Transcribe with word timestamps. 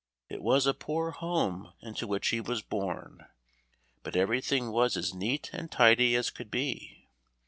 It 0.29 0.41
was 0.41 0.65
a 0.65 0.73
poor 0.73 1.11
home 1.11 1.73
into 1.79 2.07
which 2.07 2.29
he 2.29 2.41
was 2.41 2.63
borne, 2.63 3.27
but 4.01 4.15
everything 4.15 4.71
was 4.71 4.97
as 4.97 5.13
neat 5.13 5.51
and 5.53 5.71
tidy 5.71 6.15
as 6.15 6.31
could 6.31 6.49
be. 6.49 7.07